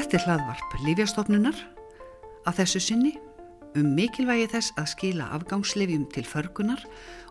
Þetta 0.00 0.16
er 0.16 0.22
hlaðvarp 0.24 0.74
Lífjastofnunar 0.80 1.56
að 2.48 2.54
þessu 2.62 2.80
sinni 2.80 3.10
um 3.76 3.90
mikilvægi 3.98 4.46
þess 4.54 4.72
að 4.80 4.86
skila 4.94 5.26
afgangslifjum 5.36 6.06
til 6.14 6.24
förgunar 6.24 6.80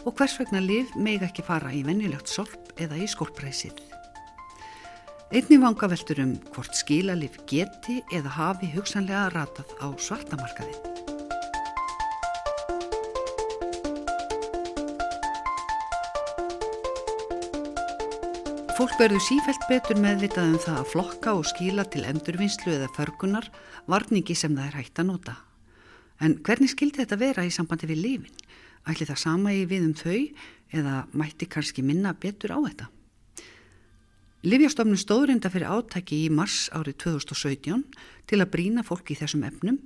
og 0.04 0.14
hvers 0.20 0.36
vegna 0.38 0.62
liv 0.62 0.92
meig 0.94 1.26
ekki 1.26 1.48
fara 1.48 1.74
í 1.74 1.82
venjulegt 1.88 2.30
solp 2.30 2.70
eða 2.78 3.02
í 3.02 3.10
skolpræsið. 3.10 3.74
Einni 5.34 5.58
vanga 5.66 5.90
veldur 5.90 6.22
um 6.28 6.38
hvort 6.54 6.78
skilalif 6.78 7.42
geti 7.50 8.04
eða 8.14 8.38
hafi 8.38 8.70
hugsanlega 8.78 9.32
ratað 9.34 9.74
á 9.82 9.90
svartamarkaði. 9.98 10.99
Fólk 18.80 18.94
verður 18.96 19.20
sífælt 19.20 19.66
betur 19.68 19.98
meðvitað 20.00 20.54
um 20.54 20.60
það 20.64 20.78
að 20.80 20.86
flokka 20.88 21.32
og 21.36 21.48
skíla 21.50 21.84
til 21.92 22.06
endurvinnslu 22.08 22.72
eða 22.78 22.86
förgunar 22.96 23.50
varningi 23.92 24.32
sem 24.40 24.54
það 24.56 24.68
er 24.70 24.78
hægt 24.78 25.02
að 25.02 25.08
nota. 25.10 25.34
En 26.24 26.38
hvernig 26.48 26.72
skildi 26.72 27.02
þetta 27.02 27.18
vera 27.20 27.44
í 27.44 27.52
sambandi 27.52 27.90
við 27.90 28.00
lifin? 28.06 28.38
Ætli 28.88 29.10
það 29.10 29.18
sama 29.20 29.52
í 29.52 29.66
við 29.68 29.84
um 29.84 29.96
þau 30.00 30.22
eða 30.80 30.94
mætti 31.12 31.50
kannski 31.52 31.84
minna 31.84 32.14
betur 32.16 32.54
á 32.56 32.60
þetta? 32.70 32.88
Livjastofnun 34.48 35.02
stóðrinda 35.04 35.52
fyrir 35.52 35.74
átæki 35.76 36.22
í 36.24 36.30
mars 36.32 36.70
árið 36.72 37.02
2017 37.04 37.84
til 38.32 38.40
að 38.40 38.52
brína 38.54 38.86
fólk 38.88 39.12
í 39.12 39.18
þessum 39.20 39.44
efnum 39.50 39.82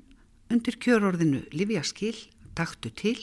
undir 0.53 0.77
kjörorðinu 0.77 1.47
Livjaskil, 1.49 2.13
taktu 2.53 2.93
til 2.93 3.17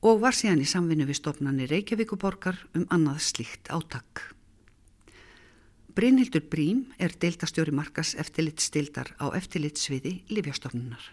og 0.00 0.24
var 0.24 0.32
síðan 0.32 0.64
í 0.64 0.70
samvinnu 0.72 1.04
við 1.04 1.20
stofnani 1.20 1.68
Reykjavíkuborgar 1.68 2.64
um 2.72 2.88
annað 2.88 3.20
slíkt 3.28 3.68
átak. 3.68 4.30
Brynhildur 5.94 6.42
Brím 6.50 6.88
er 6.98 7.12
deildastjóri 7.22 7.70
markas 7.70 8.16
eftirlitstildar 8.18 9.12
á 9.22 9.30
eftirlitsviði 9.38 10.24
Lífjastofnunar. 10.34 11.04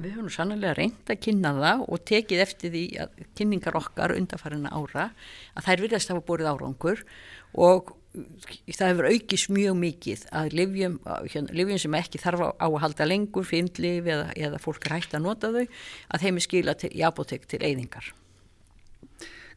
Við 0.00 0.14
höfum 0.14 0.30
sannlega 0.32 0.72
reynd 0.78 1.10
að 1.12 1.18
kynna 1.26 1.50
það 1.58 1.82
og 1.84 2.04
tekið 2.08 2.40
eftir 2.46 2.72
því 2.72 2.84
að 3.02 3.18
kynningar 3.36 3.76
okkar 3.76 4.14
undarfærina 4.16 4.72
ára 4.72 5.10
að 5.52 5.66
þær 5.66 5.82
virðast 5.84 6.12
hafa 6.14 6.22
búið 6.30 6.48
árangur 6.48 7.02
og 7.60 7.92
það 8.70 8.86
hefur 8.86 9.10
aukist 9.10 9.52
mjög 9.52 9.76
mikið 9.82 10.24
að 10.40 10.56
livjum, 10.56 10.96
hérna, 11.04 11.58
livjum 11.60 11.82
sem 11.84 11.98
ekki 12.00 12.22
þarf 12.22 12.46
á 12.56 12.66
að 12.70 12.78
halda 12.86 13.10
lengur, 13.10 13.44
fyndlif 13.44 14.08
eða, 14.08 14.30
eða 14.32 14.62
fólk 14.64 14.88
er 14.88 14.96
hægt 14.96 15.18
að 15.18 15.26
nota 15.26 15.52
þau, 15.52 15.66
að 16.08 16.24
þeim 16.24 16.40
er 16.40 16.46
skila 16.48 16.78
til, 16.80 16.92
í 16.96 17.04
apotek 17.04 17.44
til 17.50 17.60
eyðingar. 17.60 18.14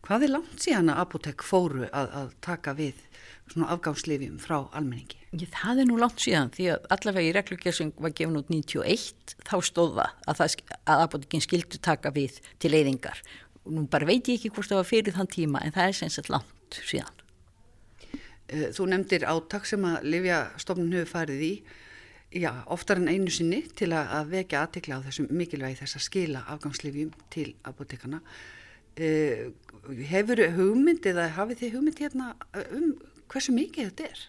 Hvað 0.04 0.26
er 0.26 0.32
langt 0.34 0.60
síðan 0.60 0.92
að 0.92 0.98
apotek 1.00 1.44
fóru 1.48 1.86
að, 1.88 2.10
að 2.20 2.32
taka 2.44 2.74
við 2.76 2.98
svona 3.48 3.70
afgámslifjum 3.72 4.36
frá 4.42 4.58
almenningi? 4.76 5.22
Ég, 5.32 5.48
það 5.54 5.80
er 5.80 5.88
nú 5.88 6.00
langt 6.02 6.20
síðan 6.20 6.50
því 6.52 6.66
að 6.74 6.88
allavega 6.96 7.30
í 7.30 7.36
reglugjör 7.38 7.76
sem 7.78 7.92
var 8.04 8.12
gefin 8.18 8.36
út 8.36 8.50
91 8.52 9.36
þá 9.48 9.54
stóða 9.64 10.10
að, 10.28 10.42
það, 10.42 10.56
að 10.92 11.04
apotekinn 11.06 11.44
skildu 11.46 11.80
taka 11.88 12.12
við 12.12 12.42
til 12.60 12.74
eyðingar. 12.76 13.22
Nú 13.72 13.86
bara 13.88 14.10
veit 14.10 14.28
ég 14.28 14.42
ekki 14.42 14.52
hvort 14.52 14.68
það 14.74 14.82
var 14.82 14.90
fyrir 14.90 15.16
þann 15.16 15.30
tíma 15.32 15.62
en 15.64 15.76
það 15.78 15.88
er 15.94 15.96
sem 16.02 16.12
sagt 16.12 16.32
langt 16.34 16.80
síðan. 16.84 17.22
Eh, 18.52 18.66
þú 18.76 18.90
nefndir 18.92 19.24
áttak 19.32 19.70
sem 19.70 19.86
að 19.88 20.10
Livjastofnun 20.10 20.98
hefur 20.98 21.14
farið 21.14 21.46
í 21.48 21.54
já, 22.44 22.52
oftar 22.76 23.00
en 23.00 23.08
einu 23.08 23.32
sinni 23.32 23.62
til 23.72 23.94
að 23.96 24.36
vekja 24.36 24.66
aðtekla 24.66 25.00
á 25.00 25.06
þessum 25.08 25.32
mikilvægi 25.32 25.80
þess 25.80 26.02
að 26.02 26.06
skila 26.10 26.44
afgangslifjum 26.58 27.16
til 27.32 27.54
apotekana. 27.72 28.20
Eh, 28.94 29.50
hefur 30.12 30.40
hugmynd 30.58 31.08
eða 31.10 31.32
hafið 31.38 31.64
þið 31.64 31.74
hugmynd 31.78 32.04
hérna 32.04 32.28
um 32.76 32.94
hversu 33.32 33.56
mikið 33.56 33.90
þetta 33.90 34.06
er? 34.12 34.22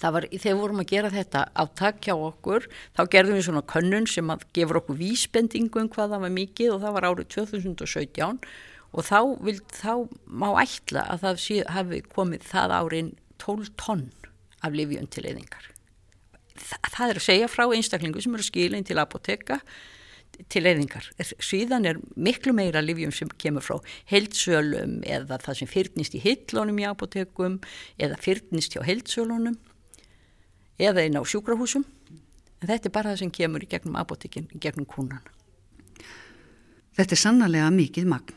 Það 0.00 0.14
var, 0.16 0.26
þegar 0.32 0.54
við 0.54 0.62
vorum 0.62 0.80
að 0.80 0.90
gera 0.90 1.10
þetta 1.12 1.42
áttak 1.60 2.00
hjá 2.06 2.14
okkur, 2.16 2.66
þá 2.96 3.02
gerðum 3.12 3.36
við 3.36 3.46
svona 3.46 3.62
könnun 3.68 4.08
sem 4.08 4.32
að 4.32 4.46
gefur 4.56 4.80
okkur 4.80 4.98
vísbendingu 4.98 5.82
um 5.82 5.90
hvað 5.92 6.14
það 6.14 6.24
var 6.24 6.34
mikið 6.38 6.72
og 6.74 6.80
það 6.84 6.96
var 6.96 7.08
árið 7.10 7.28
2017 7.36 8.40
og 8.90 9.06
þá, 9.06 9.18
vil, 9.44 9.56
þá 9.76 9.92
má 10.24 10.48
ætla 10.64 11.04
að 11.12 11.26
það 11.26 11.42
sé, 11.44 11.58
hafi 11.68 12.00
komið 12.08 12.48
það 12.48 12.76
árin 12.80 13.12
12 13.44 13.70
tonn 13.80 14.08
af 14.64 14.74
livjum 14.74 15.06
til 15.12 15.26
eðingar. 15.28 15.70
Það, 16.56 16.88
það 16.88 17.06
er 17.06 17.20
að 17.20 17.26
segja 17.28 17.52
frá 17.52 17.66
einstaklingu 17.68 18.24
sem 18.24 18.34
eru 18.36 18.48
skilin 18.48 18.88
til 18.88 18.98
apoteka 19.00 19.60
til 20.48 20.62
eyðingar. 20.64 21.08
Svíðan 21.20 21.88
er 21.88 21.98
miklu 22.16 22.54
meira 22.56 22.82
livjum 22.84 23.12
sem 23.14 23.30
kemur 23.40 23.64
frá 23.64 23.76
heldsölum 24.10 25.00
eða 25.04 25.40
það 25.42 25.58
sem 25.60 25.70
fyrnist 25.70 26.16
í 26.16 26.22
hillónum 26.24 26.80
í 26.80 26.86
apotekum 26.88 27.58
eða 28.00 28.18
fyrnist 28.22 28.76
hjá 28.76 28.84
heldsölunum 28.86 29.58
eða 30.80 31.04
inn 31.04 31.18
á 31.20 31.22
sjúkrahúsum. 31.22 31.84
En 32.60 32.68
þetta 32.68 32.88
er 32.88 32.94
bara 32.94 33.12
það 33.12 33.22
sem 33.24 33.34
kemur 33.34 33.64
í 33.64 33.68
gegnum 33.70 33.96
apotekin, 34.00 34.48
í 34.52 34.60
gegnum 34.60 34.88
kúnan. 34.88 35.24
Þetta 36.96 37.16
er 37.16 37.20
sannlega 37.20 37.70
mikið 37.72 38.08
magn 38.10 38.36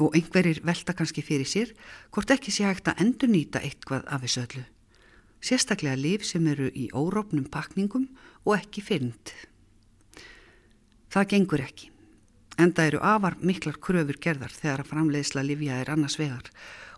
og 0.00 0.14
einhverjir 0.16 0.62
velta 0.64 0.94
kannski 0.96 1.22
fyrir 1.24 1.48
sér 1.48 1.72
hvort 2.14 2.30
ekki 2.32 2.52
sé 2.54 2.64
hægt 2.64 2.88
að 2.88 3.02
endur 3.04 3.30
nýta 3.30 3.60
eitthvað 3.60 4.06
af 4.08 4.24
þessu 4.24 4.44
öllu. 4.46 4.64
Sérstaklega 5.42 5.98
liv 5.98 6.24
sem 6.24 6.46
eru 6.46 6.68
í 6.70 6.88
órópnum 6.94 7.48
pakningum 7.50 8.06
og 8.46 8.54
ekki 8.56 8.84
fyrnd. 8.86 9.32
Það 11.12 11.26
gengur 11.28 11.60
ekki. 11.60 11.90
Enda 12.60 12.84
eru 12.88 13.00
afar 13.04 13.34
miklar 13.44 13.76
kröfur 13.84 14.16
gerðar 14.20 14.52
þegar 14.52 14.80
að 14.80 14.90
framleiðsla 14.92 15.42
livja 15.44 15.76
er 15.80 15.90
annars 15.92 16.16
vegar 16.20 16.48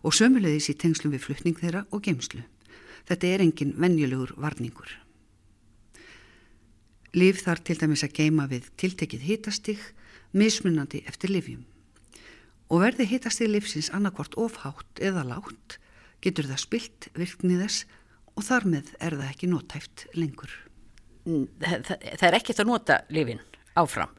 og 0.06 0.14
sömulegðis 0.14 0.68
í 0.70 0.74
tengslum 0.78 1.14
við 1.14 1.24
flutning 1.24 1.56
þeirra 1.58 1.82
og 1.90 2.02
geimslu. 2.06 2.42
Þetta 3.08 3.26
er 3.26 3.42
engin 3.42 3.72
venjulegur 3.80 4.34
varningur. 4.38 4.92
Liv 7.14 7.40
þar 7.42 7.62
til 7.66 7.76
dæmis 7.80 8.04
að 8.06 8.14
geima 8.18 8.46
við 8.50 8.68
tiltekið 8.78 9.24
hitastig, 9.28 9.80
mismunandi 10.34 11.02
eftir 11.10 11.32
livjum. 11.34 11.64
Og 12.70 12.82
verði 12.82 13.06
hitastig 13.10 13.50
livsins 13.50 13.90
annarkvort 13.94 14.36
ofhátt 14.38 15.02
eða 15.02 15.24
látt, 15.26 15.78
getur 16.22 16.46
það 16.50 16.62
spilt 16.62 17.08
virknið 17.18 17.64
þess 17.64 17.82
og 18.34 18.46
þar 18.46 18.68
með 18.76 18.94
er 18.98 19.18
það 19.18 19.30
ekki 19.30 19.50
nótæft 19.50 20.06
lengur. 20.18 20.54
Það, 21.24 21.82
það, 21.88 22.08
það 22.20 22.28
er 22.28 22.38
ekkert 22.40 22.62
að 22.62 22.70
nota 22.70 23.00
livin 23.14 23.42
áfram. 23.78 24.10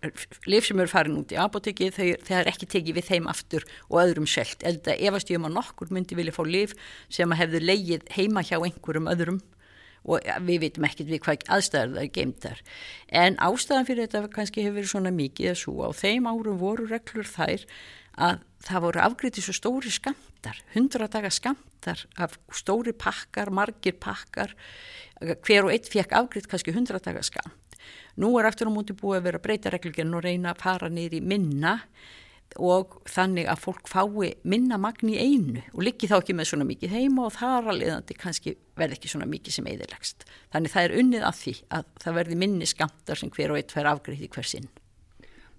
Lif 0.49 0.67
sem 0.67 0.79
eru 0.79 0.91
farin 0.91 1.17
út 1.21 1.31
í 1.31 1.39
apoteki 1.39 1.89
þegar 1.95 2.49
ekki 2.51 2.67
tekið 2.69 2.99
við 2.99 3.09
þeim 3.09 3.27
aftur 3.31 3.66
og 3.88 3.99
öðrum 4.03 4.27
selt. 4.29 4.63
Elda 4.67 4.95
efast 4.95 5.31
ég 5.31 5.39
um 5.39 5.47
að 5.49 5.57
nokkur 5.59 5.91
myndi 5.95 6.17
vilja 6.17 6.35
fá 6.35 6.43
lif 6.47 6.75
sem 7.09 7.31
hefðu 7.31 7.61
leið 7.63 8.07
heima 8.16 8.43
hjá 8.45 8.57
einhverjum 8.59 9.11
öðrum 9.11 9.41
og 10.05 10.25
við 10.45 10.66
veitum 10.66 10.85
ekkert 10.85 11.09
við 11.09 11.21
hvað 11.25 11.45
aðstæðar 11.55 11.93
það 11.95 12.03
er 12.03 12.11
geimtar. 12.13 12.63
En 13.09 13.38
ástæðan 13.41 13.88
fyrir 13.88 14.05
þetta 14.05 14.33
kannski 14.35 14.66
hefur 14.66 14.79
verið 14.79 14.91
svona 14.91 15.13
mikið 15.16 15.53
að 15.53 15.61
svo 15.63 15.87
á 15.87 15.89
þeim 15.97 16.29
árum 16.29 16.59
voru 16.61 16.85
reglur 16.91 17.29
þær 17.29 17.66
að 18.16 18.43
það 18.66 18.85
voru 18.85 19.01
afgriðið 19.03 19.47
svo 19.47 19.55
stóri 19.55 19.91
skamtar, 19.91 20.61
hundra 20.75 21.09
daga 21.11 21.31
skamtar 21.33 22.05
af 22.22 22.37
stóri 22.53 22.93
pakkar, 22.95 23.51
margir 23.51 23.97
pakkar, 23.99 24.53
hver 25.19 25.67
og 25.67 25.73
eitt 25.73 25.89
fekk 25.91 26.16
afgrið 26.16 26.49
kannski 26.51 26.75
hundra 26.75 27.01
daga 27.03 27.25
skamt 27.25 27.64
Nú 28.22 28.34
er 28.40 28.50
aftur 28.50 28.72
á 28.72 28.75
múti 28.75 28.96
búið 28.97 29.19
að 29.19 29.25
vera 29.29 29.41
að 29.41 29.47
breyta 29.47 29.73
regluginn 29.73 30.13
og 30.16 30.23
reyna 30.23 30.53
að 30.53 30.62
fara 30.63 30.91
niður 30.91 31.18
í 31.19 31.25
minna 31.34 31.79
og 32.62 33.00
þannig 33.09 33.50
að 33.51 33.62
fólk 33.63 33.90
fái 33.90 34.29
minna 34.47 34.78
magn 34.79 35.09
í 35.12 35.18
einu 35.19 35.63
og 35.73 35.81
liggi 35.84 36.07
þá 36.07 36.19
ekki 36.22 36.35
með 36.38 36.50
svona 36.51 36.68
mikið 36.69 36.94
heima 36.94 37.25
og 37.28 37.34
þar 37.35 37.72
að 37.72 37.81
leiðandi 37.81 38.18
kannski 38.19 38.56
verði 38.79 39.00
ekki 39.00 39.12
svona 39.12 39.28
mikið 39.29 39.57
sem 39.57 39.68
eðilegst. 39.72 40.25
Þannig 40.53 40.73
það 40.75 40.88
er 40.88 40.96
unnið 41.01 41.28
af 41.28 41.41
því 41.41 41.56
að 41.75 41.90
það 42.03 42.18
verði 42.22 42.40
minni 42.46 42.69
skamtar 42.69 43.19
sem 43.19 43.34
hver 43.35 43.51
og 43.51 43.59
eitt 43.59 43.75
fær 43.75 43.91
afgriði 43.91 44.31
hver 44.31 44.47
sinn. 44.47 44.69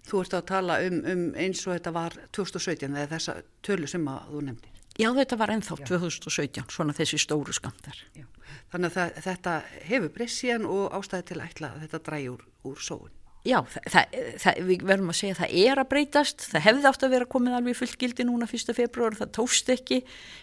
Þú 0.06 0.22
ert 0.22 0.38
að 0.38 0.48
tala 0.52 0.78
um, 0.86 1.02
um 1.10 1.26
eins 1.34 1.64
og 1.66 1.74
þetta 1.74 1.92
var 1.96 2.16
2017 2.36 2.94
eða 2.94 3.12
þessa 3.16 3.40
tölu 3.66 3.90
sem 3.90 4.06
að 4.08 4.30
þú 4.30 4.42
nefndir. 4.48 4.75
Já 4.96 5.10
þetta 5.12 5.36
var 5.36 5.52
ennþá 5.52 5.76
Já. 5.82 5.86
2017, 5.92 6.70
svona 6.72 6.96
þessi 6.96 7.20
stóru 7.20 7.52
skamtar. 7.56 7.98
Já. 8.16 8.24
Þannig 8.72 8.90
að 8.90 8.96
það, 8.96 9.20
þetta 9.26 9.54
hefur 9.90 10.12
breyst 10.14 10.40
síðan 10.42 10.66
og 10.70 10.96
ástæði 10.96 11.28
til 11.30 11.38
að 11.38 11.46
ætla 11.50 11.70
að 11.74 11.84
þetta 11.84 12.02
drægi 12.08 12.32
úr, 12.32 12.44
úr 12.70 12.82
sóun. 12.82 13.14
Já, 13.46 13.60
það, 13.62 14.14
það, 14.42 14.56
við 14.66 14.80
verðum 14.88 15.10
að 15.12 15.18
segja 15.20 15.34
að 15.36 15.40
það 15.40 15.52
er 15.60 15.80
að 15.80 15.88
breytast, 15.92 16.46
það 16.50 16.64
hefði 16.64 16.88
átt 16.90 17.04
að 17.06 17.12
vera 17.12 17.28
komið 17.30 17.56
alveg 17.60 17.78
fullgildi 17.78 18.26
núna 18.26 18.48
1. 18.48 18.72
februar, 18.74 19.16
það 19.20 19.32
tóst 19.36 19.70
ekki, 19.70 20.00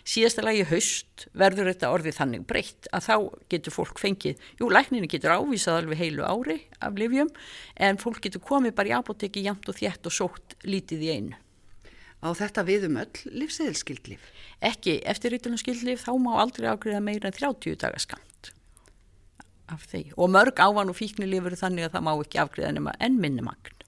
síðasta 0.07 0.45
lagi 0.45 0.63
haust 0.69 1.25
verður 1.35 1.71
þetta 1.73 1.91
orðið 1.97 2.17
þannig 2.21 2.45
breytt 2.47 2.87
að 2.95 3.07
þá 3.09 3.15
getur 3.51 3.75
fólk 3.75 3.99
fengið, 3.99 4.47
jú, 4.61 4.71
lækninu 4.71 5.11
getur 5.11 5.35
ávísað 5.35 5.81
alveg 5.81 5.99
heilu 5.99 6.23
ári 6.23 6.61
af 6.79 6.95
livjum 7.01 7.33
en 7.75 7.99
fólk 7.99 8.23
getur 8.23 8.45
komið 8.45 8.77
bara 8.79 8.93
í 8.93 8.95
apoteki 9.01 9.43
jæmt 9.49 9.67
og 9.67 9.81
þjætt 9.81 10.07
og 10.07 10.19
sótt 10.21 10.55
lítið 10.63 11.03
í 11.03 11.15
einu. 11.17 11.42
Á 12.23 12.29
þetta 12.39 12.63
viðum 12.63 12.99
öll 13.01 13.33
livseðilskildlif? 13.35 14.27
Ekki, 14.63 15.01
eftir 15.11 15.35
ytterlum 15.35 15.59
skildlif 15.59 16.05
þá 16.05 16.13
má 16.23 16.31
aldrei 16.39 16.69
ágriða 16.71 17.03
meira 17.03 17.27
en 17.27 17.35
30 17.35 17.75
dagaskamt 17.83 18.53
af 19.73 19.87
því. 19.91 20.05
Og 20.15 20.31
mörg 20.31 20.59
ávan 20.59 20.91
og 20.91 20.97
fíknilifur 20.97 21.55
þannig 21.59 21.87
að 21.87 21.97
það 21.97 22.05
má 22.07 22.13
ekki 22.13 22.39
afgriða 22.43 22.75
nema 22.77 22.93
enn 23.03 23.19
minni 23.19 23.43
magn. 23.43 23.79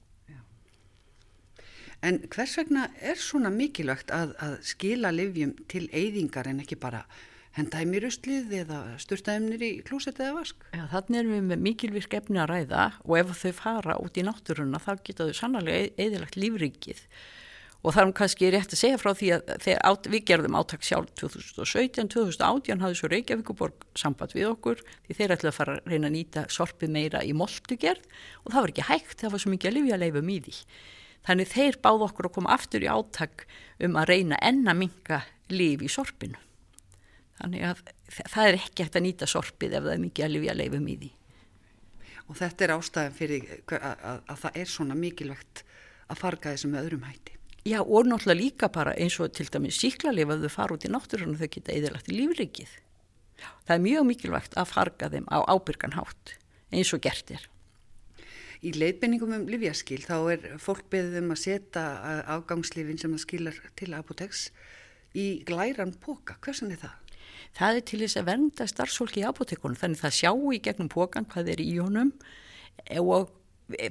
En 2.06 2.20
hvers 2.30 2.58
vegna 2.60 2.90
er 3.02 3.18
svona 3.18 3.50
mikilvægt 3.50 4.12
að, 4.14 4.36
að 4.44 4.60
skila 4.68 5.10
livjum 5.16 5.56
til 5.72 5.88
eyðingar 5.90 6.52
en 6.52 6.60
ekki 6.62 6.78
bara 6.78 7.06
hendaðum 7.56 7.96
í 7.96 8.02
rustlið 8.04 8.52
eða 8.60 8.82
sturtaðum 9.02 9.48
nýri 9.50 9.70
í 9.78 9.82
klósett 9.88 10.20
eða 10.20 10.36
vask. 10.42 10.68
Já, 10.76 10.84
þannig 10.92 11.22
erum 11.22 11.34
við 11.38 11.48
með 11.48 11.64
mikilvirk 11.70 12.18
efni 12.20 12.42
að 12.44 12.52
ræða 12.52 12.84
og 13.08 13.16
ef 13.22 13.34
þau 13.40 13.56
fara 13.58 13.98
út 14.04 14.20
í 14.20 14.26
náttúruna 14.28 14.82
þá 14.84 14.92
geta 15.08 15.30
þau 15.30 15.40
sannlega 15.40 15.88
eðilagt 15.96 16.38
lífrikið 16.38 17.02
og 17.84 17.94
það 17.94 18.02
er 18.02 18.14
kannski 18.18 18.50
rétt 18.54 18.74
að 18.74 18.82
segja 18.82 19.00
frá 19.02 19.12
því 19.18 19.32
að 19.36 19.52
þegar 19.66 20.10
við 20.14 20.24
gerðum 20.30 20.58
áttak 20.58 20.86
sjálf 20.86 21.12
2017-2018 21.22 22.82
hafði 22.82 23.00
svo 23.00 23.10
Reykjavíkuborg 23.12 23.86
samband 23.98 24.34
við 24.34 24.50
okkur 24.54 24.82
því 25.06 25.18
þeir 25.20 25.36
ætlaði 25.36 25.52
að 25.52 25.58
fara 25.60 25.76
að 25.78 25.92
reyna 25.92 26.10
að 26.10 26.16
nýta 26.16 26.46
sorpið 26.56 26.94
meira 26.96 27.22
í 27.22 27.36
moltugerð 27.38 28.08
og 28.44 28.56
það 28.56 28.60
var 28.60 28.74
ekki 28.74 28.88
hægt, 28.90 29.18
það 29.22 29.36
var 29.36 29.44
svo 29.44 29.54
mikið 29.54 29.72
að 29.72 29.78
lifja 29.78 30.00
leifum 30.02 30.32
í 30.34 30.40
því. 30.48 30.56
Þannig 31.26 31.52
þeir 31.52 31.78
báð 31.82 32.08
okkur 32.08 32.30
að 32.30 32.36
koma 32.38 32.56
aftur 32.56 32.86
í 32.86 32.90
áttak 32.90 33.46
um 33.86 34.00
að 34.02 34.10
reyna 34.12 34.42
enna 34.46 34.76
minga 34.78 35.22
lif 35.54 35.86
í 35.86 35.90
sorpinu. 35.90 36.42
Þannig 37.40 37.66
að 37.68 37.82
það 38.32 38.50
er 38.50 38.60
ekki 38.60 38.86
hægt 38.86 38.98
að 38.98 39.06
nýta 39.06 39.30
sorpið 39.30 39.78
ef 39.78 39.86
það 39.86 39.96
er 39.96 40.04
mikið 40.06 40.26
að 40.26 40.36
lifja 40.36 40.58
leifum 40.58 40.90
í 40.90 40.98
því. 41.02 41.14
Og 42.26 42.38
þetta 42.40 42.66
er 42.66 42.74
ástæðan 42.76 43.18
fyrir 43.18 43.50
að, 43.54 43.90
að, 43.94 44.22
að 44.34 44.38
það 44.46 44.62
er 44.62 44.70
svona 44.72 44.98
mikilvægt 44.98 45.66
að 46.10 46.22
farga 46.22 46.54
þessum 46.54 46.78
öðrum 46.80 47.06
hætti. 47.06 47.36
Já 47.66 47.80
og 47.82 48.06
náttúrulega 48.06 48.38
líka 48.38 48.68
bara 48.70 48.92
eins 48.94 49.16
og 49.18 49.32
til 49.34 49.48
dæmis 49.50 49.80
síklarleif 49.82 50.30
að 50.30 50.44
þau 50.46 50.52
fara 50.54 50.76
út 50.76 50.84
í 50.86 50.90
náttúrunum 50.94 51.38
þau 51.40 51.48
geta 51.50 51.74
eðalagt 51.74 52.12
í 52.14 52.18
lífrikið. 52.20 52.74
Það 53.66 53.74
er 53.76 53.82
mjög 53.82 54.04
mikilvægt 54.06 54.58
að 54.62 54.68
farga 54.70 55.10
þeim 55.10 55.26
á 55.34 55.38
ábyrganhátt 55.50 56.36
eins 56.70 56.92
og 56.94 57.02
gert 57.02 57.32
er. 57.34 57.48
Í 58.62 58.70
leitbenningum 58.78 59.34
um 59.34 59.48
livjaskil 59.50 60.04
þá 60.06 60.16
er 60.36 60.46
fólk 60.62 60.86
beðið 60.94 61.18
um 61.24 61.34
að 61.34 61.42
setja 61.42 61.86
afgangslifin 62.36 63.02
sem 63.02 63.16
það 63.18 63.24
skilar 63.26 63.58
til 63.82 63.90
apotex 63.98 64.46
í 65.18 65.26
glæran 65.50 65.96
póka. 66.06 66.38
Hversan 66.46 66.70
er 66.76 66.84
það? 66.86 66.94
Það 67.58 67.80
er 67.80 67.88
til 67.90 68.02
þess 68.04 68.22
að 68.22 68.30
vernda 68.30 68.70
starfsfólki 68.70 69.24
í 69.24 69.26
apotekunum 69.26 69.82
þannig 69.82 70.04
það 70.04 70.18
sjáu 70.20 70.54
í 70.54 70.62
gegnum 70.62 70.94
pókan 70.94 71.26
hvað 71.34 71.50
er 71.56 71.66
í 71.66 71.74
honum 71.80 72.14
og 73.02 73.34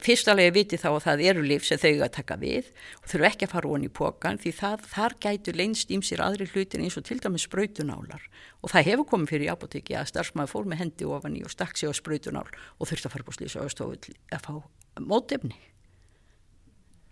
fyrstulega 0.04 0.54
viti 0.54 0.78
þá 0.78 0.88
að 0.92 1.04
það 1.08 1.22
eru 1.30 1.42
lif 1.42 1.66
sem 1.66 1.80
þau 1.82 2.04
að 2.06 2.12
taka 2.14 2.36
við 2.38 2.70
og 3.00 3.08
þurfu 3.10 3.28
ekki 3.28 3.48
að 3.48 3.54
fara 3.56 3.72
onni 3.74 3.90
í 3.90 3.94
pókan 3.98 4.38
því 4.38 4.52
það, 4.60 4.86
þar 4.94 5.16
gætu 5.26 5.54
leinst 5.58 5.90
ímsir 5.94 6.22
aðri 6.22 6.46
hlutin 6.52 6.84
eins 6.86 6.98
og 7.00 7.06
til 7.08 7.18
dæmis 7.18 7.48
spröytunálar 7.48 8.28
og 8.62 8.70
það 8.70 8.88
hefur 8.92 9.10
komið 9.10 9.34
fyrir 9.34 9.48
í 9.48 9.52
apotekki 9.52 9.98
að 9.98 10.10
starfsmæði 10.12 10.54
fór 10.54 10.70
með 10.70 10.82
hendi 10.84 11.10
ofan 11.10 11.38
í 11.38 11.42
og 11.42 11.54
stakk 11.54 11.78
sig 11.80 11.90
á 11.90 11.92
spröytunál 11.98 12.46
og 12.46 12.86
þurfti 12.90 13.10
að 13.10 13.16
fara 13.16 13.28
búið 13.28 13.40
slísa 13.40 13.66
að 13.66 14.46
fá 14.46 14.54
mótefni 15.02 15.58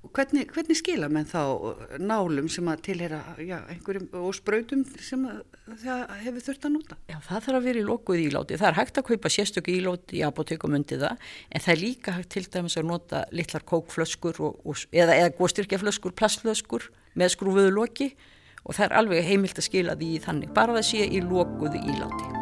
Hvernig, 0.02 0.48
hvernig 0.50 0.76
skila 0.76 1.06
menn 1.12 1.28
þá 1.30 1.38
nálum 2.02 2.48
sem 2.50 2.66
að 2.68 2.80
tilhera 2.88 3.20
já, 3.38 3.60
einhverjum 3.70 4.08
og 4.18 4.34
spröytum 4.34 4.82
sem 4.98 5.22
það 5.84 6.02
hefur 6.24 6.44
þurft 6.48 6.66
að 6.66 6.74
nota? 6.74 6.98
Já, 7.06 7.16
það 7.28 7.46
þarf 7.46 7.58
að 7.60 7.68
vera 7.68 7.80
í 7.80 7.86
lokuð 7.86 8.24
íláti. 8.24 8.58
Það 8.58 8.68
er 8.72 8.78
hægt 8.80 8.98
að 8.98 9.06
kaupa 9.12 9.32
sérstöku 9.32 9.76
íláti 9.76 10.18
í 10.18 10.24
apotekum 10.26 10.74
undir 10.74 11.00
það, 11.04 11.30
en 11.48 11.64
það 11.64 11.74
er 11.76 11.82
líka 11.84 12.16
hægt 12.18 12.32
til 12.34 12.44
dæmis 12.50 12.78
að 12.82 12.90
nota 12.90 13.24
litlar 13.30 13.66
kókflöskur 13.72 14.42
og, 14.42 14.60
og, 14.66 14.84
eða, 14.90 15.16
eða 15.22 15.32
góðstyrkjaflöskur, 15.38 16.18
plastflöskur 16.18 16.90
með 17.14 17.36
skrúfuðu 17.36 17.72
loki 17.78 18.12
og 18.66 18.74
það 18.74 18.88
er 18.88 19.00
alveg 19.00 19.26
heimilt 19.30 19.62
að 19.62 19.70
skila 19.70 19.98
því 20.02 20.14
þannig, 20.26 20.54
bara 20.56 20.80
það 20.80 20.88
sé 20.90 21.06
í 21.06 21.22
lokuðu 21.22 21.78
íláti. 21.78 22.41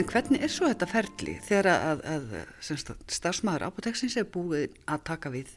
En 0.00 0.06
hvernig 0.08 0.40
er 0.40 0.48
svo 0.48 0.64
þetta 0.70 0.86
ferli 0.88 1.34
þegar 1.44 1.66
að, 1.68 1.98
að, 2.08 2.30
stafsmæður 3.12 3.66
apoteksins 3.66 4.14
er 4.16 4.24
búið 4.32 4.70
að 4.88 5.02
taka 5.10 5.28
við, 5.34 5.50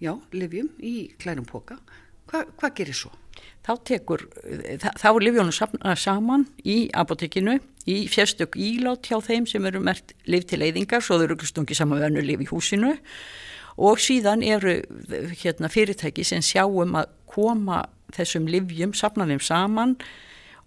já, 0.00 0.14
livjum 0.32 0.70
í 0.80 1.10
klænum 1.20 1.44
póka? 1.44 1.76
Hva, 2.30 2.46
hvað 2.56 2.72
gerir 2.78 2.96
svo? 2.96 3.10
Þá 3.66 3.72
tekur, 3.90 4.24
þá 4.80 5.06
er 5.10 5.20
livjónum 5.26 5.52
saman 6.00 6.46
í 6.64 6.78
apotekinu 6.96 7.58
í 7.84 7.98
fjärstök 8.08 8.56
ílát 8.56 9.10
hjá 9.10 9.18
þeim 9.28 9.44
sem 9.50 9.68
eru 9.68 9.82
mert 9.84 10.16
liv 10.24 10.48
til 10.48 10.62
eyðingar, 10.64 11.04
svo 11.04 11.20
þau 11.20 11.26
eru 11.28 11.36
stungi 11.44 11.76
saman 11.76 12.00
vernu 12.00 12.24
liv 12.24 12.46
í 12.46 12.48
húsinu 12.48 12.94
og 13.76 14.00
síðan 14.00 14.40
eru 14.46 14.78
hérna, 15.36 15.68
fyrirtæki 15.68 16.24
sem 16.24 16.40
sjáum 16.40 16.96
að 16.96 17.12
koma 17.28 17.84
þessum 18.16 18.48
livjum, 18.48 18.96
sapna 18.96 19.28
þeim 19.28 19.44
saman 19.44 19.98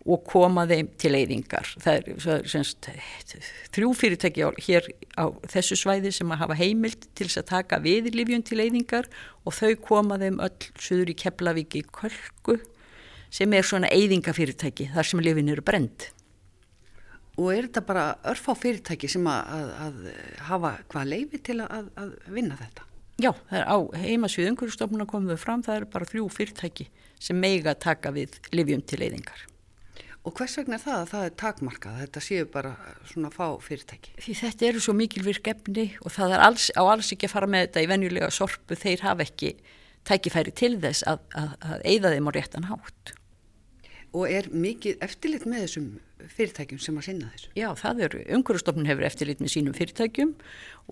og 0.08 0.24
koma 0.28 0.64
þeim 0.70 0.90
til 1.00 1.12
eyðingar. 1.18 1.74
Það 1.84 1.98
er, 2.00 2.44
semst, 2.48 2.88
þrjú 3.76 3.92
fyrirtæki 4.00 4.46
á, 4.48 4.50
hér 4.56 4.88
á 5.20 5.28
þessu 5.52 5.78
svæði 5.80 6.14
sem 6.16 6.32
að 6.32 6.42
hafa 6.44 6.60
heimild 6.60 7.10
til 7.18 7.28
þess 7.28 7.42
að 7.44 7.50
taka 7.52 7.82
við 7.84 8.12
livjun 8.16 8.46
til 8.48 8.62
eyðingar 8.64 9.10
og 9.44 9.58
þau 9.58 9.74
koma 9.84 10.20
þeim 10.22 10.40
öll 10.46 10.70
suður 10.80 11.12
í 11.12 11.18
Keflavíki 11.20 11.84
Kölku 11.92 12.60
sem 13.30 13.52
er 13.54 13.68
svona 13.68 13.92
eyðingafyrirtæki 13.94 14.90
þar 14.96 15.12
sem 15.12 15.22
livin 15.24 15.52
eru 15.52 15.66
brend. 15.66 16.10
Og 17.40 17.54
er 17.54 17.68
þetta 17.68 17.84
bara 17.88 18.06
örfá 18.28 18.56
fyrirtæki 18.58 19.08
sem 19.12 19.28
að, 19.30 19.52
að, 19.56 19.70
að 19.86 20.00
hafa 20.50 20.74
hvað 20.92 21.12
leifi 21.14 21.44
til 21.44 21.60
að, 21.64 21.92
að 22.00 22.16
vinna 22.36 22.58
þetta? 22.60 22.88
Já, 23.20 23.34
það 23.52 23.60
er 23.60 23.68
á 23.68 23.78
heimasvið 24.00 24.50
umhverjastofnuna 24.54 25.08
komum 25.08 25.32
við 25.34 25.42
fram, 25.44 25.64
það 25.64 25.82
er 25.82 25.86
bara 25.92 26.08
þrjú 26.08 26.28
fyrirtæki 26.32 26.88
sem 27.20 27.40
meiga 27.40 27.76
taka 27.76 28.14
við 28.16 28.40
livjum 28.56 28.84
til 28.88 29.02
eyðingar. 29.04 29.49
Og 30.28 30.36
hvers 30.36 30.58
vegna 30.60 30.76
er 30.76 30.84
það 30.84 30.98
að 30.98 31.12
það 31.14 31.26
er 31.26 31.36
takmarkað, 31.40 32.00
þetta 32.04 32.22
séu 32.24 32.48
bara 32.52 32.74
svona 33.08 33.30
fá 33.32 33.46
fyrirtæki? 33.64 34.12
Því 34.20 34.36
þetta 34.42 34.68
eru 34.68 34.82
svo 34.84 34.96
mikil 34.98 35.24
virk 35.24 35.48
efni 35.48 35.86
og 36.04 36.12
það 36.12 36.36
er 36.36 36.44
alls, 36.44 36.66
á 36.76 36.84
alls 36.84 37.14
ekki 37.16 37.30
að 37.30 37.36
fara 37.38 37.50
með 37.50 37.66
þetta 37.68 37.84
í 37.86 37.90
venjulega 37.94 38.30
sorpu, 38.36 38.76
þeir 38.80 39.06
hafa 39.06 39.26
ekki 39.26 39.54
tækifæri 40.10 40.54
til 40.60 40.74
þess 40.84 41.06
að, 41.08 41.24
að, 41.40 41.56
að 41.72 41.88
eigða 41.94 42.14
þeim 42.16 42.30
á 42.30 42.32
réttan 42.36 42.68
hátt. 42.68 43.14
Og 44.12 44.28
er 44.28 44.52
mikið 44.52 45.04
eftirlit 45.06 45.48
með 45.48 45.66
þessum 45.66 45.90
fyrirtækjum 46.36 46.80
sem 46.84 46.98
að 47.00 47.06
sinna 47.08 47.30
þessu? 47.34 47.50
Já, 47.58 47.68
það 47.80 48.02
er, 48.06 48.16
umhverjastofnun 48.38 48.90
hefur 48.90 49.08
eftirlit 49.08 49.44
með 49.44 49.52
sínum 49.54 49.76
fyrirtækjum 49.78 50.34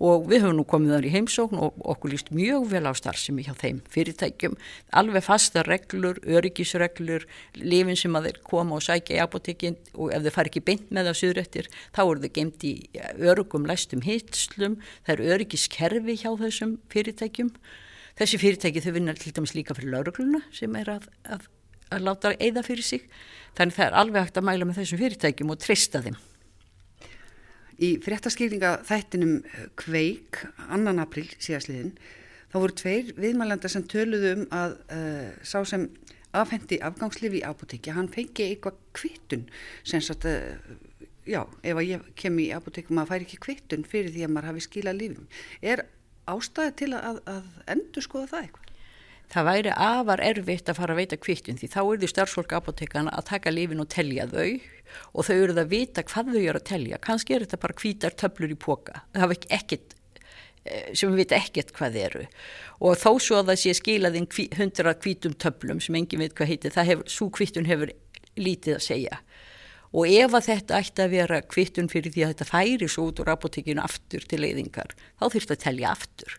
og 0.08 0.28
við 0.30 0.44
höfum 0.44 0.58
nú 0.60 0.64
komið 0.68 0.94
þar 0.94 1.08
í 1.08 1.12
heimsókn 1.14 1.60
og 1.62 1.80
okkur 1.94 2.12
líst 2.12 2.30
mjög 2.34 2.68
vel 2.70 2.84
á 2.86 2.92
starfsemi 2.96 3.44
hjá 3.46 3.52
þeim 3.58 3.80
fyrirtækjum, 3.92 4.54
alveg 5.00 5.26
fasta 5.26 5.64
reglur, 5.66 6.20
öryggisreglur, 6.22 7.26
lifin 7.58 7.98
sem 7.98 8.16
að 8.18 8.30
þeir 8.30 8.40
koma 8.46 8.78
og 8.78 8.86
sækja 8.86 9.18
í 9.18 9.20
apotekinn 9.24 9.76
og 9.96 10.14
ef 10.14 10.24
þeir 10.24 10.36
fari 10.38 10.52
ekki 10.52 10.64
beint 10.70 10.88
með 10.94 11.10
það 11.10 11.20
suðrættir, 11.22 11.70
þá 11.96 12.02
eru 12.06 12.24
þeir 12.24 12.34
geimt 12.38 12.68
í 12.68 12.72
örugum 13.18 13.68
læstum 13.68 14.06
hitslum, 14.06 14.78
það 15.04 15.14
eru 15.18 15.30
öryggiskerfi 15.36 16.18
hjá 16.22 16.30
þessum 16.44 16.78
fyrirtækjum. 16.94 17.52
Þessi 18.18 18.40
fyrirtæki 18.42 18.82
þau 18.82 18.92
vinna 18.96 19.14
til 19.14 19.34
dæmis 19.34 19.54
líka 19.54 19.76
fyrir 19.78 19.92
laurugluna 19.94 20.42
sem 20.54 20.74
er 20.78 20.96
að, 20.96 21.04
að 21.26 21.46
að 21.94 22.06
láta 22.08 22.34
eða 22.36 22.64
fyrir 22.66 22.86
sig 22.86 23.04
þannig 23.58 23.76
það 23.76 23.86
er 23.86 24.00
alveg 24.02 24.26
hægt 24.26 24.40
að 24.40 24.48
mæla 24.48 24.68
með 24.68 24.80
þessum 24.82 25.02
fyrirtækjum 25.02 25.54
og 25.54 25.62
trista 25.62 26.02
þeim 26.04 26.18
Í 27.78 27.92
fréttaskýringa 28.02 28.72
þættinum 28.88 29.36
Kveik, 29.78 30.40
annan 30.66 30.98
april 30.98 31.28
síðastliðin, 31.38 31.92
þá 32.50 32.56
voru 32.58 32.74
tveir 32.74 33.12
viðmælanda 33.14 33.70
sem 33.70 33.84
töluðu 33.86 34.32
um 34.34 34.40
að 34.50 34.74
uh, 34.90 35.28
sá 35.46 35.60
sem 35.62 35.84
afhendi 36.34 36.80
afgangslifi 36.82 37.38
í 37.38 37.46
apotekki, 37.46 37.94
hann 37.94 38.10
fengi 38.10 38.48
eitthvað 38.48 38.80
kvittun 38.98 39.46
sem 39.86 40.02
sagt 40.02 40.26
að 40.26 40.40
uh, 40.42 40.74
já, 41.28 41.42
ef 41.62 41.78
að 41.78 41.86
ég 41.92 42.08
kem 42.18 42.40
í 42.42 42.48
apotekki 42.56 42.96
maður 42.96 43.12
fær 43.12 43.26
ekki 43.28 43.40
kvittun 43.46 43.86
fyrir 43.86 44.10
því 44.14 44.26
að 44.26 44.34
maður 44.34 44.50
hafi 44.50 44.64
skilað 44.66 45.00
lífum 45.02 45.30
er 45.62 45.84
ástæði 46.28 46.74
til 46.82 46.90
að, 46.98 47.22
að 47.30 47.46
endur 47.76 48.04
skoða 48.04 48.32
það 48.32 48.48
eitthvað? 48.48 48.67
Það 49.32 49.48
væri 49.48 49.74
afar 49.74 50.22
erfitt 50.24 50.70
að 50.70 50.78
fara 50.80 50.94
að 50.94 51.00
veita 51.02 51.18
kvittun 51.20 51.58
því 51.60 51.68
þá 51.74 51.78
er 51.82 52.00
því 52.00 52.10
starfsfólk 52.12 52.54
apotekana 52.56 53.12
að 53.12 53.28
taka 53.32 53.52
lifin 53.52 53.82
og 53.82 53.90
telja 53.92 54.26
þau 54.30 54.48
og 55.12 55.28
þau 55.28 55.34
eru 55.36 55.54
það 55.54 55.62
að 55.64 55.72
vita 55.74 56.04
hvað 56.08 56.32
þau 56.32 56.40
eru 56.40 56.60
að 56.62 56.66
telja. 56.70 57.00
Kannski 57.04 57.36
er 57.36 57.44
þetta 57.44 57.60
bara 57.64 57.78
kvítar 57.82 58.16
töflur 58.16 58.54
í 58.54 58.58
póka 58.58 59.02
það 59.12 59.24
hafa 59.24 59.38
ekkert 59.58 59.96
eh, 60.64 60.90
sem 60.94 61.12
við 61.12 61.22
veit 61.22 61.36
ekkert 61.42 61.74
hvað 61.76 62.00
eru. 62.06 62.26
Og 62.80 62.96
þó 62.96 63.10
svo 63.20 63.42
að 63.42 63.52
það 63.52 63.62
sé 63.64 63.76
skilaðinn 63.76 64.30
hundra 64.56 64.96
kvítum 64.96 65.36
töflum 65.36 65.82
sem 65.84 66.00
engin 66.00 66.24
veit 66.24 66.36
hvað 66.38 66.54
heitir 66.54 66.76
það 66.76 66.92
hefur, 66.94 67.12
svo 67.12 67.30
kvittun 67.34 67.68
hefur 67.68 67.92
lítið 68.38 68.78
að 68.78 68.84
segja. 68.86 69.22
Og 69.96 70.08
ef 70.08 70.34
að 70.36 70.50
þetta 70.50 70.82
ætti 70.82 71.04
að 71.04 71.14
vera 71.16 71.44
kvittun 71.48 71.88
fyrir 71.88 72.12
því 72.12 72.24
að 72.24 72.34
þetta 72.34 72.48
færi 72.48 72.88
svo 72.92 73.08
út 73.08 73.20
úr 73.22 73.30
apotekinu 73.32 73.80
aftur 73.80 74.24
til 74.28 74.42
leiðingar 74.44 74.92
þá 75.16 75.24
þurft 75.32 75.54
að 75.54 75.62
telja 75.64 75.92
aftur 75.96 76.36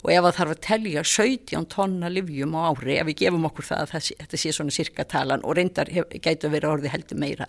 og 0.00 0.12
ef 0.12 0.24
það 0.24 0.36
þarf 0.38 0.54
að 0.54 0.62
telja 0.66 1.04
17 1.04 1.66
tonna 1.74 2.10
livjum 2.12 2.54
á 2.56 2.72
ári, 2.72 2.98
ef 3.00 3.08
við 3.10 3.18
gefum 3.24 3.48
okkur 3.50 3.68
það 3.68 3.82
að 3.84 3.90
það, 3.94 4.10
þetta 4.22 4.40
sé 4.42 4.54
svona 4.56 4.76
sirkatalan 4.76 5.44
og 5.44 5.58
reyndar 5.58 5.90
gætu 5.92 6.48
að 6.48 6.54
vera 6.56 6.72
orðið 6.74 6.94
heldur 6.94 7.20
meira 7.20 7.48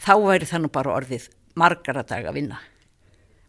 þá 0.00 0.12
væri 0.24 0.48
það 0.48 0.64
nú 0.64 0.72
bara 0.72 0.94
orðið 0.96 1.28
margar 1.56 2.00
að 2.00 2.12
daga 2.12 2.32
að 2.32 2.38
vinna 2.40 2.60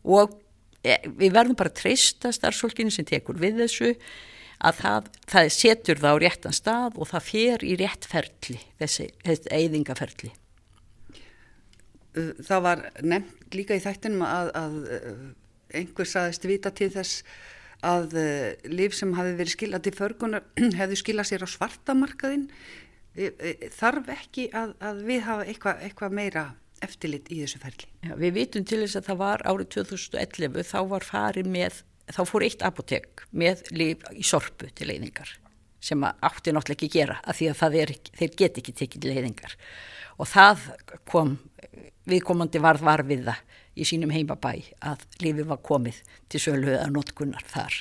og 0.07 0.35
e, 0.83 0.97
við 1.07 1.35
verðum 1.35 1.59
bara 1.59 1.71
að 1.71 1.79
treysta 1.81 2.33
starfsfólkinu 2.35 2.93
sem 2.93 3.07
tekur 3.07 3.39
við 3.39 3.63
þessu 3.63 3.93
að 4.57 4.79
það, 4.81 5.09
það 5.29 5.49
setur 5.53 6.01
það 6.01 6.17
á 6.17 6.21
réttan 6.23 6.55
stað 6.55 6.97
og 6.97 7.09
það 7.11 7.25
fer 7.27 7.65
í 7.65 7.73
rétt 7.77 8.07
ferli, 8.09 8.59
þessi, 8.81 9.09
eyðingaferli. 9.53 10.31
Það 12.47 12.63
var 12.65 12.81
nefnt 13.05 13.53
líka 13.53 13.77
í 13.77 13.83
þættinum 13.83 14.23
að, 14.25 14.49
að 14.57 14.79
einhver 15.77 16.09
saðist 16.09 16.47
vita 16.49 16.71
til 16.73 16.89
þess 16.95 17.21
að 17.85 18.15
líf 18.71 18.95
sem 18.97 19.13
hafi 19.17 19.35
verið 19.37 19.53
skilað 19.53 19.83
til 19.85 19.95
förgunar 19.97 20.45
hefði 20.79 20.99
skilað 21.01 21.29
sér 21.31 21.45
á 21.45 21.47
svartamarkaðin. 21.51 22.47
Þarf 23.73 24.09
ekki 24.13 24.47
að, 24.53 24.73
að 24.81 25.03
við 25.07 25.21
hafa 25.25 25.45
eitthvað 25.49 25.83
eitthva 25.87 26.09
meira 26.13 26.45
eftirlit 26.85 27.31
í 27.33 27.41
þessu 27.41 27.61
ferli? 27.61 27.89
Já, 28.05 28.13
við 28.19 28.35
vitum 28.37 28.65
til 28.67 28.83
þess 28.83 28.99
að 28.99 29.07
það 29.09 29.21
var 29.23 29.43
árið 29.49 29.71
2011 29.79 30.67
þá 30.69 30.79
var 30.91 31.05
farið 31.07 31.49
með 31.53 31.81
þá 32.13 32.21
fór 32.29 32.45
eitt 32.45 32.63
apotek 32.65 33.25
með 33.35 33.65
líf 33.75 34.05
í 34.13 34.25
sorpu 34.25 34.69
til 34.77 34.89
leiðingar 34.91 35.33
sem 35.83 36.03
átti 36.03 36.53
náttúrulega 36.53 36.77
ekki 36.77 36.89
gera 36.93 37.19
af 37.23 37.37
því 37.37 37.51
að 37.53 37.77
er, 37.81 37.93
þeir 38.17 38.33
get 38.39 38.57
ekki 38.61 38.75
tekið 38.81 39.09
leiðingar 39.11 39.57
og 40.17 40.29
það 40.31 40.65
kom 41.09 41.37
viðkomandi 42.07 42.61
varð 42.63 42.85
var 42.87 43.03
við 43.07 43.27
það 43.27 43.43
í 43.77 43.85
sínum 43.85 44.13
heimabæ 44.13 44.53
að 44.89 45.05
lífið 45.21 45.49
var 45.51 45.61
komið 45.65 46.01
til 46.31 46.41
sölu 46.41 46.71
eða 46.73 46.89
notkunnar 46.93 47.45
þar. 47.49 47.75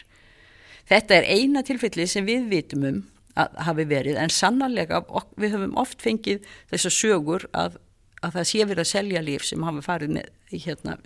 Þetta 0.87 1.17
er 1.19 1.29
eina 1.33 1.63
tilfelli 1.67 2.07
sem 2.11 2.27
við 2.27 2.51
vitum 2.51 2.85
um 2.87 3.03
að 3.37 3.57
hafi 3.67 3.87
verið 3.89 4.21
en 4.21 4.33
sannarlega 4.33 5.03
við 5.37 5.57
höfum 5.57 5.77
oft 5.81 6.05
fengið 6.05 6.45
þessar 6.71 6.95
sögur 6.95 7.49
að, 7.53 7.79
að 8.25 8.39
það 8.39 8.49
sé 8.51 8.69
verið 8.69 8.83
að 8.85 8.93
selja 8.93 9.25
líf 9.25 9.45
sem 9.45 9.67
hafa 9.67 9.83
farið 9.85 10.15
með 10.17 10.31
hérna, 10.65 10.97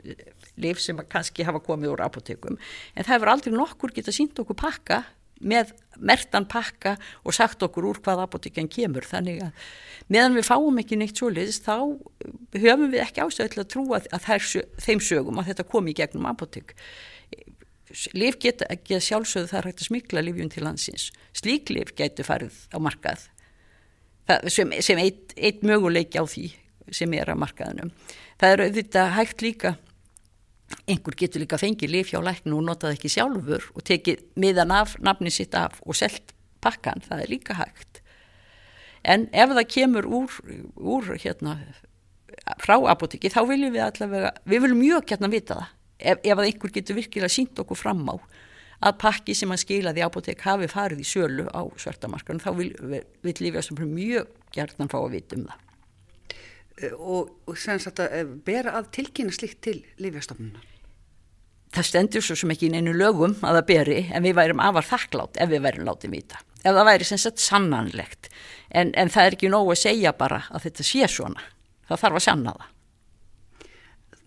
lif 0.61 0.83
sem 0.83 1.01
kannski 1.11 1.47
hafa 1.49 1.63
komið 1.65 1.95
úr 1.95 2.05
apotekum 2.07 2.59
en 2.59 3.03
það 3.03 3.15
hefur 3.17 3.33
aldrei 3.35 3.57
nokkur 3.57 3.95
getað 3.97 4.19
sínt 4.21 4.43
okkur 4.43 4.59
pakka 4.63 5.01
með 5.41 5.73
mertan 5.99 6.47
pakka 6.49 6.97
og 7.25 7.35
sagt 7.37 7.63
okkur 7.65 7.89
úr 7.91 8.01
hvað 8.05 8.25
apotekjan 8.27 8.69
kemur. 8.71 9.07
Þannig 9.09 9.43
að 9.47 9.65
meðan 10.13 10.37
við 10.39 10.49
fáum 10.49 10.81
ekki 10.83 10.99
neitt 11.01 11.21
svoleiðis 11.21 11.63
þá 11.65 11.77
höfum 12.57 12.91
við 12.93 13.05
ekki 13.05 13.25
ástöðu 13.25 13.55
til 13.55 13.63
að 13.65 13.71
trúa 13.75 14.01
að 14.03 14.29
þær, 14.29 14.47
þeim 14.85 15.03
sögum 15.05 15.41
að 15.41 15.53
þetta 15.53 15.69
komi 15.73 15.95
í 15.95 15.99
gegnum 16.03 16.31
apotek 16.31 16.77
Lif 18.15 18.37
geta 18.39 18.69
ekki 18.71 18.95
að 18.95 19.03
sjálfsögðu 19.03 19.49
það 19.51 19.65
hægt 19.67 19.81
að 19.81 19.87
smikla 19.89 20.23
lifjum 20.23 20.51
til 20.53 20.61
landsins. 20.63 21.09
Slík 21.35 21.73
lif 21.75 21.89
getur 21.99 22.29
farið 22.29 22.61
á 22.71 22.79
markað. 22.79 23.25
Það, 24.31 24.47
sem, 24.55 24.75
sem 24.87 25.01
eitt, 25.03 25.35
eitt 25.35 25.65
möguleiki 25.67 26.23
á 26.23 26.25
því 26.31 26.45
sem 26.95 27.15
er 27.19 27.33
á 27.33 27.35
markaðunum 27.39 27.91
það 28.41 28.55
er 28.55 28.65
auðvitað 28.65 29.15
hægt 29.19 29.45
líka 29.45 29.75
einhver 30.87 31.17
getur 31.19 31.43
líka 31.43 31.59
fengið 31.61 31.93
lif 31.95 32.13
hjá 32.13 32.21
læknu 32.23 32.59
og 32.59 32.67
notað 32.67 32.97
ekki 32.97 33.11
sjálfur 33.13 33.67
og 33.75 33.85
tekið 33.87 34.23
miðan 34.41 34.75
af, 34.75 34.97
nafni 35.03 35.33
sitt 35.35 35.55
af 35.59 35.81
og 35.87 35.99
selt 35.99 36.35
pakkan, 36.63 37.03
það 37.07 37.25
er 37.25 37.33
líka 37.33 37.57
hægt. 37.59 38.03
En 39.03 39.29
ef 39.33 39.55
það 39.57 39.71
kemur 39.73 40.07
úr, 40.07 40.37
úr 40.77 41.15
hérna 41.17 41.57
frá 42.61 42.77
apotekki 42.93 43.33
þá 43.33 43.43
viljum 43.49 43.75
við 43.75 43.87
allavega 43.87 44.35
við 44.45 44.67
viljum 44.67 44.83
mjög 44.85 45.15
hérna 45.15 45.33
vita 45.33 45.57
það. 45.61 45.73
Ef, 46.01 46.23
ef 46.25 46.45
einhver 46.45 46.73
getur 46.73 46.97
virkilega 46.97 47.33
sínt 47.33 47.59
okkur 47.61 47.77
fram 47.77 48.07
á 48.09 48.17
að 48.81 49.01
pakki 49.03 49.35
sem 49.37 49.51
hann 49.53 49.61
skilaði 49.61 50.05
apotek 50.05 50.41
hafi 50.47 50.69
farið 50.71 51.03
í 51.03 51.09
sölu 51.09 51.49
á 51.53 51.63
svartamarkanum 51.81 52.41
þá 52.41 52.51
vil, 52.57 52.71
vil, 52.81 53.35
lífið 53.45 53.67
sem 53.67 53.83
mjög 53.85 54.31
gerðan 54.57 54.89
fá 54.93 54.97
að 55.03 55.13
vita 55.19 55.37
um 55.37 55.45
það 55.51 55.67
og, 56.97 57.31
og 57.47 57.59
sagt, 57.59 58.01
bera 58.47 58.77
að 58.79 58.91
tilkynna 58.97 59.35
slikt 59.35 59.61
til 59.67 59.81
Lífjastofnunar? 60.01 60.67
Það 61.71 61.87
stendur 61.87 62.25
svo 62.27 62.35
sem 62.35 62.51
ekki 62.51 62.67
inn 62.67 62.81
einu 62.81 62.93
lögum 62.97 63.37
að 63.47 63.61
það 63.61 63.67
beri 63.69 64.01
en 64.11 64.25
við 64.25 64.35
værum 64.41 64.63
afar 64.65 64.87
þakklátt 64.89 65.39
ef 65.39 65.51
við 65.53 65.63
værum 65.63 65.87
látið 65.87 66.17
vita. 66.17 66.41
Ef 66.65 66.75
það 66.75 66.89
væri 66.89 67.07
sem 67.07 67.21
sagt 67.23 67.43
sannanlegt 67.45 68.31
en, 68.75 68.91
en 68.99 69.13
það 69.13 69.29
er 69.29 69.37
ekki 69.37 69.51
nógu 69.53 69.77
að 69.77 69.83
segja 69.85 70.13
bara 70.19 70.43
að 70.51 70.67
þetta 70.67 70.87
sé 70.89 71.07
svona. 71.13 71.45
Það 71.87 72.03
þarf 72.03 72.19
að 72.19 72.27
sanna 72.27 72.57
það. 72.57 72.73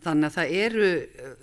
Þannig 0.03 0.29
að 0.29 0.37
það 0.37 0.55
eru 0.61 0.87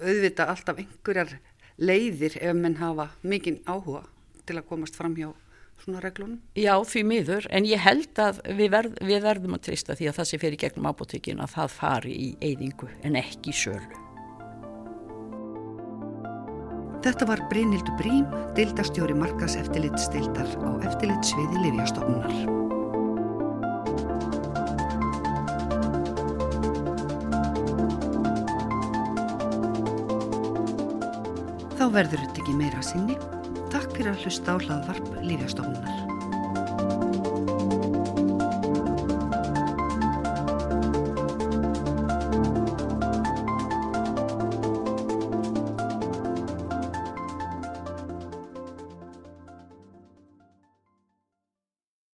auðvita 0.00 0.48
alltaf 0.52 0.80
einhverjar 0.80 1.36
leiðir 1.80 2.40
ef 2.40 2.56
menn 2.56 2.80
hafa 2.80 3.10
mikinn 3.20 3.60
áhuga 3.68 4.02
til 4.48 4.56
að 4.56 4.68
komast 4.72 4.96
fram 4.96 5.14
hjá 5.16 5.30
svona 5.84 6.02
reglunum? 6.04 6.38
Já, 6.58 6.74
því 6.84 7.02
miður, 7.08 7.48
en 7.50 7.66
ég 7.68 7.82
held 7.82 8.20
að 8.20 8.42
við, 8.50 8.68
verð, 8.74 9.00
við 9.08 9.24
verðum 9.24 9.56
að 9.56 9.66
trista 9.70 9.96
því 9.98 10.10
að 10.10 10.20
það 10.20 10.30
sé 10.30 10.40
fyrir 10.44 10.62
gegnum 10.66 10.92
apotekin 10.92 11.42
að 11.42 11.56
það 11.56 11.74
fari 11.78 12.14
í 12.14 12.30
eyðingu 12.50 12.92
en 13.06 13.18
ekki 13.20 13.52
í 13.52 13.58
sölu. 13.64 14.06
Þetta 17.00 17.24
var 17.30 17.40
Brynildur 17.48 17.94
Brím, 17.96 18.26
dildastjóri 18.58 19.14
markas 19.16 19.54
eftirlitstildar 19.56 20.50
á 20.60 20.70
eftirlitsviði 20.84 21.62
Livjastofnunar. 21.64 22.34
Þá 31.80 31.86
verður 31.94 32.20
þetta 32.26 32.42
ekki 32.44 32.58
meira 32.60 32.84
sinni. 32.84 33.16
Takk 33.72 33.96
fyrir 33.96 34.12
að 34.12 34.26
hlusta 34.26 34.52
á 34.52 34.56
hlaðvarp 34.60 35.09
Lífjastofnunar. 35.30 36.09